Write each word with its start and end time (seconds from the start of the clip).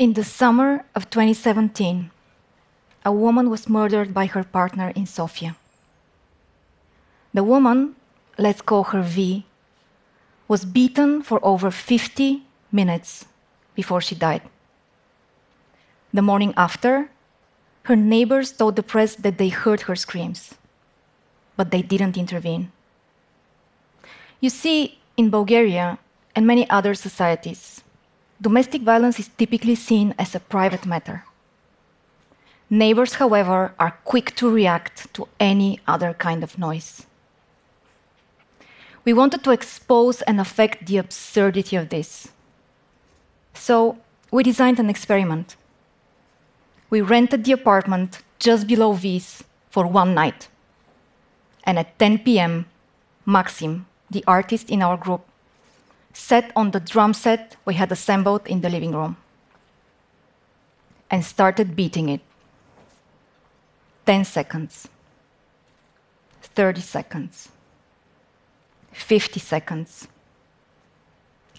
In 0.00 0.14
the 0.14 0.24
summer 0.24 0.86
of 0.94 1.10
2017, 1.10 2.10
a 3.04 3.12
woman 3.12 3.50
was 3.50 3.68
murdered 3.68 4.14
by 4.14 4.24
her 4.24 4.42
partner 4.42 4.94
in 4.96 5.04
Sofia. 5.04 5.56
The 7.34 7.44
woman, 7.44 7.96
let's 8.38 8.62
call 8.62 8.84
her 8.84 9.02
V, 9.02 9.44
was 10.48 10.64
beaten 10.64 11.20
for 11.20 11.38
over 11.44 11.70
50 11.70 12.42
minutes 12.72 13.26
before 13.74 14.00
she 14.00 14.14
died. 14.14 14.40
The 16.14 16.22
morning 16.22 16.54
after, 16.56 17.10
her 17.82 17.94
neighbors 17.94 18.52
told 18.52 18.76
the 18.76 18.82
press 18.82 19.14
that 19.16 19.36
they 19.36 19.50
heard 19.50 19.82
her 19.82 19.96
screams, 19.96 20.54
but 21.58 21.70
they 21.70 21.82
didn't 21.82 22.16
intervene. 22.16 22.72
You 24.40 24.48
see, 24.48 24.98
in 25.18 25.28
Bulgaria 25.28 25.98
and 26.34 26.46
many 26.46 26.64
other 26.70 26.94
societies, 26.94 27.82
domestic 28.40 28.82
violence 28.82 29.18
is 29.18 29.28
typically 29.36 29.74
seen 29.74 30.14
as 30.18 30.34
a 30.34 30.40
private 30.40 30.86
matter. 30.86 31.24
Neighbors, 32.70 33.14
however, 33.14 33.74
are 33.78 33.98
quick 34.04 34.34
to 34.36 34.48
react 34.50 35.12
to 35.14 35.26
any 35.40 35.80
other 35.86 36.14
kind 36.14 36.42
of 36.44 36.58
noise. 36.58 37.06
We 39.04 39.12
wanted 39.12 39.42
to 39.44 39.50
expose 39.50 40.22
and 40.22 40.40
affect 40.40 40.86
the 40.86 40.98
absurdity 40.98 41.76
of 41.76 41.88
this. 41.88 42.28
So 43.54 43.98
we 44.30 44.42
designed 44.42 44.78
an 44.78 44.88
experiment. 44.88 45.56
We 46.90 47.00
rented 47.00 47.44
the 47.44 47.52
apartment 47.52 48.22
just 48.38 48.66
below 48.66 48.92
V's 48.92 49.42
for 49.68 49.86
one 49.86 50.14
night. 50.14 50.48
And 51.64 51.78
at 51.78 51.98
10 51.98 52.20
p.m., 52.20 52.66
Maxim, 53.26 53.86
the 54.10 54.24
artist 54.26 54.70
in 54.70 54.82
our 54.82 54.96
group, 54.96 55.24
sat 56.12 56.52
on 56.56 56.70
the 56.70 56.80
drum 56.80 57.14
set 57.14 57.56
we 57.64 57.74
had 57.74 57.92
assembled 57.92 58.46
in 58.46 58.60
the 58.60 58.68
living 58.68 58.92
room 58.92 59.16
and 61.10 61.24
started 61.24 61.74
beating 61.74 62.08
it. 62.08 62.20
10 64.06 64.24
seconds, 64.24 64.88
30 66.42 66.80
seconds, 66.80 67.48
50 68.92 69.40
seconds, 69.40 70.08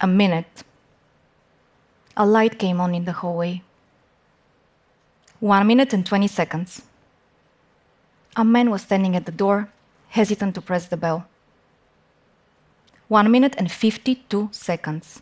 a 0.02 0.08
minute. 0.08 0.64
A 2.18 2.26
light 2.26 2.60
came 2.60 2.82
on 2.82 2.94
in 2.94 3.06
the 3.06 3.14
hallway. 3.14 3.62
One 5.40 5.66
minute 5.66 5.94
and 5.94 6.06
20 6.06 6.28
seconds. 6.28 6.82
A 8.36 8.44
man 8.44 8.70
was 8.70 8.82
standing 8.82 9.16
at 9.16 9.26
the 9.26 9.32
door, 9.32 9.70
hesitant 10.10 10.56
to 10.56 10.62
press 10.62 10.88
the 10.88 10.98
bell. 10.98 11.26
One 13.12 13.30
minute 13.30 13.56
and 13.58 13.70
52 13.70 14.48
seconds. 14.54 15.22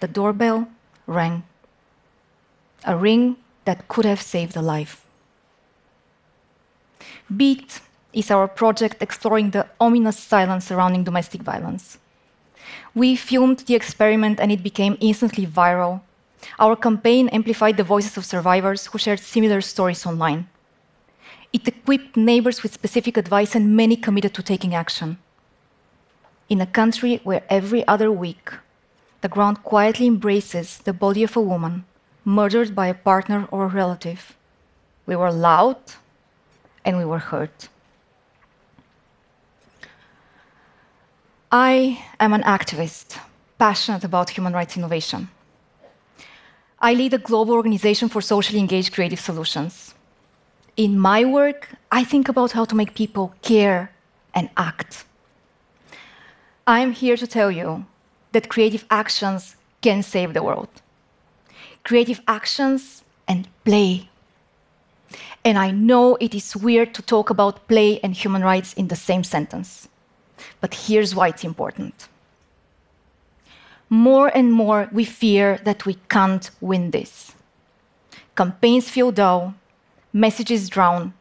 The 0.00 0.08
doorbell 0.08 0.66
rang. 1.06 1.44
A 2.84 2.96
ring 2.96 3.36
that 3.64 3.86
could 3.86 4.04
have 4.04 4.20
saved 4.20 4.56
a 4.56 4.60
life. 4.60 5.06
Beat 7.36 7.80
is 8.12 8.28
our 8.32 8.48
project 8.48 9.00
exploring 9.00 9.50
the 9.50 9.68
ominous 9.78 10.18
silence 10.18 10.64
surrounding 10.66 11.04
domestic 11.04 11.42
violence. 11.42 11.98
We 12.92 13.14
filmed 13.14 13.60
the 13.60 13.76
experiment 13.76 14.40
and 14.40 14.50
it 14.50 14.64
became 14.64 14.98
instantly 15.00 15.46
viral. 15.46 16.00
Our 16.58 16.74
campaign 16.74 17.28
amplified 17.28 17.76
the 17.76 17.84
voices 17.84 18.16
of 18.16 18.24
survivors 18.24 18.86
who 18.86 18.98
shared 18.98 19.20
similar 19.20 19.60
stories 19.60 20.04
online. 20.04 20.48
It 21.52 21.68
equipped 21.68 22.16
neighbors 22.16 22.64
with 22.64 22.74
specific 22.74 23.16
advice 23.16 23.54
and 23.54 23.76
many 23.76 23.94
committed 23.94 24.34
to 24.34 24.42
taking 24.42 24.74
action. 24.74 25.18
In 26.50 26.60
a 26.60 26.66
country 26.66 27.20
where 27.22 27.44
every 27.48 27.86
other 27.86 28.10
week 28.10 28.50
the 29.20 29.28
ground 29.28 29.62
quietly 29.62 30.08
embraces 30.08 30.78
the 30.78 30.92
body 30.92 31.22
of 31.22 31.36
a 31.36 31.40
woman 31.40 31.84
murdered 32.24 32.74
by 32.74 32.88
a 32.88 32.94
partner 33.10 33.46
or 33.52 33.64
a 33.64 33.68
relative, 33.68 34.36
we 35.06 35.14
were 35.14 35.30
loud 35.30 35.78
and 36.84 36.98
we 36.98 37.04
were 37.04 37.20
heard. 37.20 37.52
I 41.52 42.04
am 42.18 42.32
an 42.32 42.42
activist, 42.42 43.18
passionate 43.56 44.02
about 44.02 44.30
human 44.30 44.52
rights 44.52 44.76
innovation. 44.76 45.28
I 46.80 46.94
lead 46.94 47.14
a 47.14 47.18
global 47.18 47.54
organization 47.54 48.08
for 48.08 48.20
socially 48.20 48.58
engaged 48.58 48.92
creative 48.92 49.20
solutions. 49.20 49.94
In 50.76 50.98
my 50.98 51.24
work, 51.24 51.68
I 51.92 52.02
think 52.02 52.28
about 52.28 52.52
how 52.52 52.64
to 52.64 52.74
make 52.74 52.94
people 52.94 53.34
care 53.42 53.92
and 54.34 54.48
act. 54.56 55.04
I 56.66 56.80
am 56.80 56.92
here 56.92 57.16
to 57.16 57.26
tell 57.26 57.50
you 57.50 57.86
that 58.32 58.48
creative 58.48 58.84
actions 58.90 59.56
can 59.82 60.02
save 60.02 60.34
the 60.34 60.42
world. 60.42 60.68
Creative 61.84 62.20
actions 62.28 63.02
and 63.26 63.48
play. 63.64 64.08
And 65.44 65.58
I 65.58 65.70
know 65.70 66.16
it 66.20 66.34
is 66.34 66.56
weird 66.56 66.94
to 66.94 67.02
talk 67.02 67.30
about 67.30 67.66
play 67.66 67.98
and 68.00 68.14
human 68.14 68.42
rights 68.42 68.74
in 68.74 68.88
the 68.88 68.96
same 68.96 69.24
sentence. 69.24 69.88
But 70.60 70.74
here's 70.74 71.14
why 71.14 71.28
it's 71.28 71.44
important. 71.44 72.08
More 73.88 74.28
and 74.28 74.52
more, 74.52 74.88
we 74.92 75.04
fear 75.04 75.58
that 75.64 75.84
we 75.86 75.94
can't 76.08 76.50
win 76.60 76.92
this. 76.92 77.34
Campaigns 78.36 78.88
feel 78.88 79.10
dull, 79.10 79.54
messages 80.12 80.68
drown, 80.68 81.12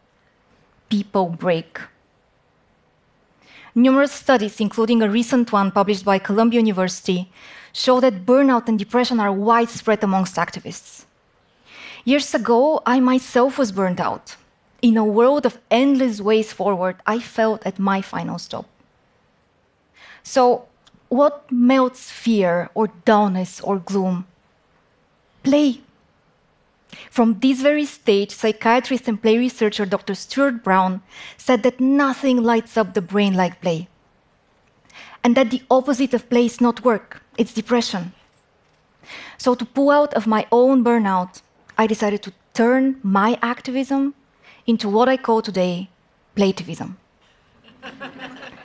people 0.90 1.30
break. 1.30 1.80
Numerous 3.75 4.12
studies, 4.12 4.59
including 4.59 5.02
a 5.02 5.09
recent 5.09 5.52
one 5.52 5.72
published 5.72 6.06
by 6.06 6.19
Columbia 6.19 6.59
University, 6.59 7.31
show 7.72 8.00
that 8.00 8.25
burnout 8.25 8.68
and 8.68 8.80
depression 8.80 9.19
are 9.19 9.31
widespread 9.31 10.03
amongst 10.03 10.35
activists. 10.35 11.06
Years 12.03 12.34
ago, 12.34 12.81
I 12.85 13.00
myself 13.00 13.58
was 13.58 13.72
burned 13.72 14.02
out. 14.02 14.35
In 14.81 14.97
a 14.97 15.06
world 15.06 15.46
of 15.46 15.59
endless 15.69 16.22
ways 16.22 16.52
forward, 16.53 16.96
I 17.06 17.19
felt 17.19 17.66
at 17.66 17.78
my 17.78 18.02
final 18.02 18.40
stop. 18.40 18.66
So, 20.24 20.68
what 21.09 21.52
melts 21.52 22.09
fear 22.09 22.69
or 22.74 22.88
dullness 23.06 23.59
or 23.62 23.78
gloom? 23.78 24.25
Play. 25.44 25.81
From 27.10 27.40
this 27.40 27.62
very 27.62 27.86
stage, 27.86 28.32
psychiatrist 28.32 29.08
and 29.08 29.22
play 29.22 29.38
researcher 29.38 29.86
Dr. 29.86 30.16
Stuart 30.16 30.64
Brown 30.64 31.02
said 31.38 31.64
that 31.64 31.80
nothing 31.80 32.44
lights 32.44 32.78
up 32.78 32.94
the 32.94 33.02
brain 33.02 33.34
like 33.36 33.62
play. 33.62 33.88
And 35.24 35.36
that 35.36 35.52
the 35.52 35.64
opposite 35.70 36.14
of 36.14 36.30
play 36.30 36.46
is 36.46 36.62
not 36.62 36.84
work, 36.84 37.22
it's 37.38 37.54
depression. 37.54 38.14
So, 39.38 39.56
to 39.56 39.66
pull 39.66 39.90
out 39.90 40.14
of 40.14 40.28
my 40.28 40.46
own 40.52 40.84
burnout, 40.84 41.42
I 41.78 41.88
decided 41.88 42.22
to 42.24 42.34
turn 42.54 43.00
my 43.04 43.40
activism 43.42 44.14
into 44.68 44.88
what 44.90 45.09
I 45.09 45.18
call 45.18 45.42
today 45.42 45.90
playtivism. 46.36 46.96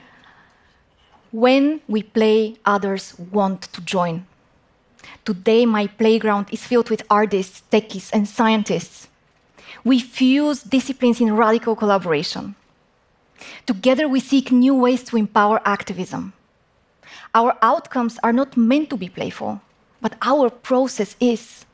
When 1.35 1.81
we 1.89 2.05
play, 2.05 2.59
others 2.65 3.19
want 3.19 3.63
to 3.73 3.81
join. 3.81 4.25
Today, 5.25 5.67
my 5.67 5.87
playground 5.87 6.49
is 6.53 6.65
filled 6.65 6.91
with 6.91 7.03
artists, 7.11 7.63
techies, 7.71 8.11
and 8.13 8.29
scientists. 8.29 9.09
We 9.85 10.01
fuse 10.01 10.63
disciplines 10.63 11.21
in 11.21 11.37
radical 11.37 11.77
collaboration. 11.77 12.55
Together, 13.67 14.09
we 14.09 14.21
seek 14.21 14.51
new 14.51 14.75
ways 14.75 15.03
to 15.05 15.17
empower 15.17 15.61
activism. 15.65 16.33
Our 17.35 17.57
outcomes 17.63 18.19
are 18.23 18.33
not 18.33 18.57
meant 18.57 18.91
to 18.91 18.97
be 18.97 19.09
playful, 19.09 19.61
but 20.01 20.17
our 20.23 20.51
process 20.51 21.17
is. 21.21 21.67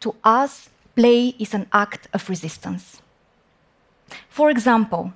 To 0.00 0.14
us, 0.24 0.68
play 0.94 1.34
is 1.38 1.54
an 1.54 1.66
act 1.72 2.08
of 2.12 2.28
resistance. 2.28 3.00
For 4.28 4.50
example, 4.50 5.12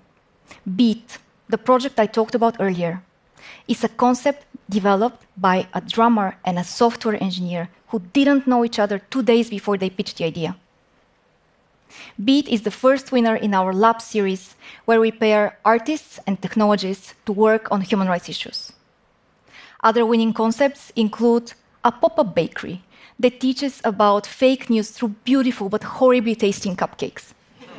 Beat, 0.64 1.18
the 1.48 1.58
project 1.58 2.00
I 2.00 2.06
talked 2.06 2.34
about 2.34 2.56
earlier, 2.60 3.02
is 3.68 3.84
a 3.84 3.88
concept 3.88 4.44
developed 4.68 5.24
by 5.36 5.68
a 5.72 5.80
drummer 5.80 6.36
and 6.44 6.58
a 6.58 6.64
software 6.64 7.22
engineer 7.22 7.68
who 7.88 8.00
didn't 8.12 8.46
know 8.46 8.64
each 8.64 8.78
other 8.78 9.00
two 9.10 9.22
days 9.22 9.50
before 9.50 9.76
they 9.76 9.90
pitched 9.90 10.18
the 10.18 10.24
idea. 10.24 10.56
Beat 12.22 12.48
is 12.48 12.62
the 12.62 12.70
first 12.70 13.12
winner 13.12 13.36
in 13.36 13.54
our 13.54 13.72
lab 13.72 14.00
series 14.00 14.54
where 14.84 15.00
we 15.00 15.10
pair 15.10 15.58
artists 15.64 16.18
and 16.26 16.40
technologists 16.40 17.14
to 17.26 17.32
work 17.32 17.70
on 17.70 17.80
human 17.80 18.08
rights 18.08 18.28
issues. 18.28 18.72
Other 19.82 20.04
winning 20.04 20.32
concepts 20.32 20.90
include 20.96 21.52
a 21.84 21.92
pop 21.92 22.18
up 22.18 22.34
bakery 22.34 22.82
that 23.18 23.40
teaches 23.40 23.80
about 23.84 24.26
fake 24.26 24.68
news 24.68 24.90
through 24.90 25.14
beautiful 25.24 25.68
but 25.68 25.84
horribly 25.84 26.34
tasting 26.34 26.76
cupcakes, 26.76 27.32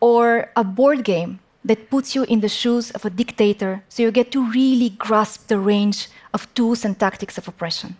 or 0.00 0.50
a 0.56 0.64
board 0.64 1.04
game 1.04 1.38
that 1.66 1.90
puts 1.90 2.14
you 2.14 2.22
in 2.24 2.40
the 2.40 2.48
shoes 2.48 2.92
of 2.92 3.04
a 3.04 3.10
dictator 3.10 3.82
so 3.88 4.02
you 4.02 4.12
get 4.12 4.30
to 4.30 4.50
really 4.52 4.90
grasp 4.90 5.48
the 5.48 5.58
range 5.58 6.08
of 6.32 6.52
tools 6.54 6.84
and 6.84 6.98
tactics 6.98 7.36
of 7.36 7.48
oppression. 7.48 7.96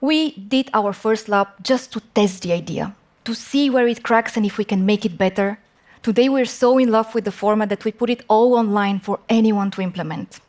We 0.00 0.32
did 0.32 0.68
our 0.74 0.92
first 0.92 1.28
lab 1.28 1.48
just 1.62 1.90
to 1.94 2.00
test 2.14 2.42
the 2.42 2.52
idea, 2.52 2.94
to 3.24 3.34
see 3.34 3.70
where 3.70 3.88
it 3.88 4.02
cracks 4.02 4.36
and 4.36 4.44
if 4.44 4.58
we 4.58 4.64
can 4.64 4.84
make 4.84 5.06
it 5.06 5.16
better. 5.16 5.58
Today 6.02 6.28
we're 6.28 6.44
so 6.44 6.76
in 6.76 6.90
love 6.90 7.14
with 7.14 7.24
the 7.24 7.32
format 7.32 7.70
that 7.70 7.84
we 7.86 7.92
put 7.92 8.10
it 8.10 8.24
all 8.28 8.54
online 8.54 9.00
for 9.00 9.20
anyone 9.30 9.70
to 9.70 9.80
implement. 9.80 10.40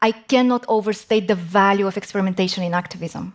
I 0.00 0.12
cannot 0.12 0.64
overstate 0.68 1.26
the 1.26 1.34
value 1.34 1.88
of 1.88 1.96
experimentation 1.96 2.62
in 2.62 2.74
activism. 2.74 3.34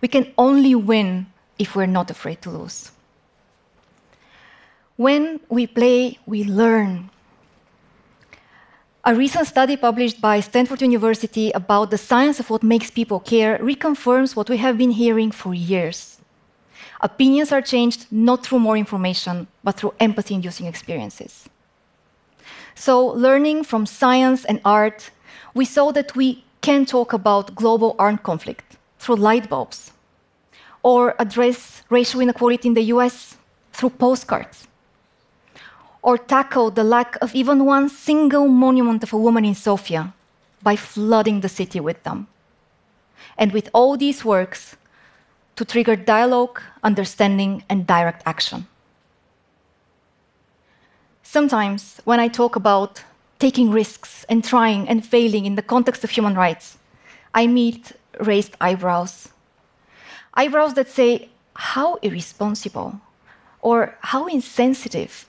We 0.00 0.08
can 0.08 0.32
only 0.38 0.74
win 0.74 1.26
if 1.58 1.76
we're 1.76 1.86
not 1.86 2.10
afraid 2.10 2.40
to 2.42 2.50
lose. 2.50 2.90
When 4.96 5.40
we 5.50 5.66
play, 5.66 6.18
we 6.24 6.44
learn. 6.44 7.10
A 9.04 9.14
recent 9.14 9.46
study 9.46 9.76
published 9.76 10.22
by 10.22 10.40
Stanford 10.40 10.80
University 10.80 11.50
about 11.52 11.90
the 11.90 11.98
science 11.98 12.40
of 12.40 12.48
what 12.48 12.62
makes 12.62 12.90
people 12.90 13.20
care 13.20 13.58
reconfirms 13.58 14.34
what 14.34 14.48
we 14.48 14.56
have 14.56 14.78
been 14.78 14.92
hearing 14.92 15.30
for 15.30 15.52
years. 15.52 16.18
Opinions 17.02 17.52
are 17.52 17.60
changed 17.60 18.06
not 18.10 18.42
through 18.42 18.60
more 18.60 18.76
information, 18.78 19.46
but 19.62 19.76
through 19.76 19.92
empathy 20.00 20.34
inducing 20.34 20.66
experiences. 20.66 21.46
So, 22.74 23.04
learning 23.06 23.64
from 23.64 23.84
science 23.84 24.46
and 24.46 24.62
art, 24.64 25.10
we 25.52 25.66
saw 25.66 25.92
that 25.92 26.16
we 26.16 26.42
can 26.62 26.86
talk 26.86 27.12
about 27.12 27.54
global 27.54 27.96
armed 27.98 28.22
conflict 28.22 28.78
through 28.98 29.16
light 29.16 29.50
bulbs, 29.50 29.92
or 30.82 31.14
address 31.18 31.82
racial 31.90 32.22
inequality 32.22 32.68
in 32.68 32.74
the 32.74 32.84
US 32.94 33.36
through 33.72 33.90
postcards 33.90 34.66
or 36.06 36.16
tackle 36.16 36.70
the 36.70 36.84
lack 36.84 37.16
of 37.20 37.34
even 37.34 37.64
one 37.64 37.88
single 37.88 38.46
monument 38.46 39.02
of 39.02 39.12
a 39.12 39.18
woman 39.18 39.44
in 39.44 39.56
Sofia 39.56 40.14
by 40.62 40.76
flooding 40.76 41.40
the 41.40 41.48
city 41.48 41.80
with 41.80 42.00
them. 42.04 42.28
And 43.36 43.50
with 43.50 43.68
all 43.74 43.96
these 43.96 44.24
works, 44.24 44.76
to 45.56 45.64
trigger 45.64 45.96
dialogue, 45.96 46.60
understanding, 46.84 47.64
and 47.68 47.88
direct 47.88 48.22
action. 48.24 48.68
Sometimes, 51.24 52.00
when 52.04 52.20
I 52.20 52.28
talk 52.28 52.54
about 52.54 53.02
taking 53.40 53.72
risks 53.72 54.24
and 54.28 54.44
trying 54.44 54.88
and 54.88 55.04
failing 55.04 55.44
in 55.44 55.56
the 55.56 55.68
context 55.74 56.04
of 56.04 56.10
human 56.10 56.36
rights, 56.36 56.78
I 57.34 57.48
meet 57.48 57.92
raised 58.20 58.54
eyebrows. 58.60 59.30
Eyebrows 60.34 60.74
that 60.74 60.88
say, 60.88 61.30
How 61.54 61.96
irresponsible, 61.96 63.00
or 63.60 63.98
how 64.02 64.28
insensitive 64.28 65.26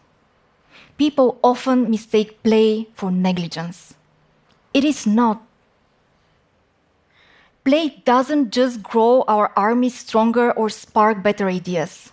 people 0.97 1.39
often 1.43 1.89
mistake 1.89 2.41
play 2.43 2.87
for 2.93 3.11
negligence. 3.11 3.93
It 4.73 4.83
is 4.83 5.07
not. 5.07 5.41
Play 7.63 8.01
doesn't 8.05 8.51
just 8.51 8.81
grow 8.81 9.23
our 9.27 9.51
armies 9.55 9.99
stronger 9.99 10.51
or 10.51 10.69
spark 10.69 11.21
better 11.21 11.47
ideas. 11.47 12.11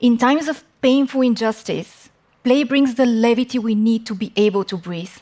In 0.00 0.18
times 0.18 0.48
of 0.48 0.64
painful 0.80 1.22
injustice, 1.22 2.10
play 2.42 2.64
brings 2.64 2.94
the 2.94 3.06
levity 3.06 3.58
we 3.58 3.74
need 3.74 4.06
to 4.06 4.14
be 4.14 4.32
able 4.36 4.64
to 4.64 4.76
breathe. 4.76 5.16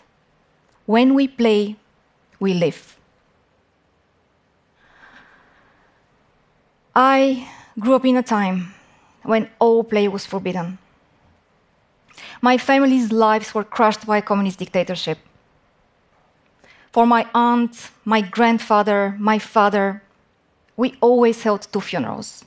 When 0.87 1.15
we 1.15 1.29
play, 1.29 1.77
we 2.41 2.55
live. 2.55 2.97
I 6.95 7.49
grew 7.79 7.95
up 7.95 8.05
in 8.05 8.17
a 8.17 8.23
time 8.23 8.75
when 9.23 9.51
all 9.59 9.85
play 9.85 10.09
was 10.09 10.25
forbidden. 10.25 10.79
My 12.41 12.59
family's 12.59 13.13
lives 13.13 13.55
were 13.55 13.65
crushed 13.65 14.07
by 14.07 14.19
a 14.19 14.23
communist 14.23 14.59
dictatorship. 14.59 15.19
For 16.93 17.07
my 17.07 17.27
aunt, 17.35 17.91
my 18.05 18.21
grandfather, 18.21 19.17
my 19.19 19.39
father, 19.39 20.03
we 20.77 20.97
always 21.01 21.43
held 21.43 21.69
two 21.73 21.81
funerals 21.81 22.45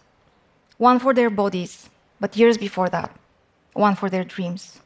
one 0.77 0.97
for 0.97 1.13
their 1.13 1.29
bodies, 1.29 1.89
but 2.19 2.35
years 2.35 2.57
before 2.57 2.89
that, 2.89 3.15
one 3.73 3.95
for 3.95 4.09
their 4.09 4.23
dreams. 4.23 4.79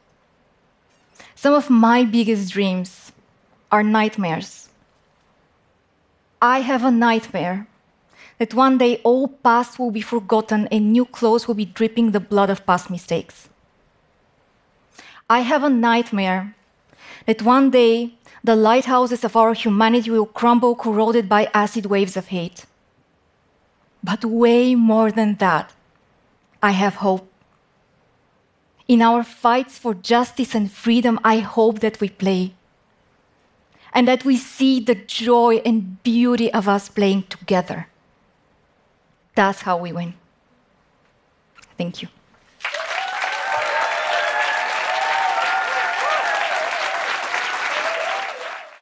Some 1.34 1.54
of 1.54 1.70
my 1.70 2.04
biggest 2.04 2.52
dreams 2.52 3.12
are 3.72 3.82
nightmares. 3.82 4.68
I 6.42 6.60
have 6.60 6.84
a 6.84 6.90
nightmare 6.90 7.66
that 8.38 8.52
one 8.52 8.76
day 8.76 9.00
all 9.04 9.28
past 9.28 9.78
will 9.78 9.90
be 9.90 10.02
forgotten 10.02 10.68
and 10.70 10.92
new 10.92 11.06
clothes 11.06 11.48
will 11.48 11.54
be 11.54 11.64
dripping 11.64 12.10
the 12.10 12.20
blood 12.20 12.50
of 12.50 12.66
past 12.66 12.90
mistakes. 12.90 13.48
I 15.28 15.40
have 15.40 15.64
a 15.64 15.68
nightmare 15.68 16.54
that 17.26 17.42
one 17.42 17.70
day 17.70 18.14
the 18.44 18.54
lighthouses 18.54 19.24
of 19.24 19.36
our 19.36 19.54
humanity 19.54 20.10
will 20.10 20.26
crumble, 20.26 20.76
corroded 20.76 21.28
by 21.28 21.50
acid 21.52 21.86
waves 21.86 22.16
of 22.16 22.28
hate. 22.28 22.64
But 24.04 24.24
way 24.24 24.76
more 24.76 25.10
than 25.10 25.34
that, 25.36 25.72
I 26.62 26.70
have 26.70 26.96
hope. 26.96 27.28
In 28.86 29.02
our 29.02 29.24
fights 29.24 29.78
for 29.78 29.94
justice 29.94 30.54
and 30.54 30.70
freedom, 30.70 31.18
I 31.24 31.38
hope 31.38 31.80
that 31.80 32.00
we 32.00 32.08
play. 32.08 32.54
And 33.92 34.06
that 34.06 34.24
we 34.24 34.36
see 34.36 34.78
the 34.78 34.94
joy 34.94 35.56
and 35.64 36.00
beauty 36.04 36.52
of 36.52 36.68
us 36.68 36.88
playing 36.88 37.24
together. 37.24 37.88
That's 39.34 39.62
how 39.62 39.78
we 39.78 39.92
win. 39.92 40.14
Thank 41.76 42.02
you. 42.02 42.08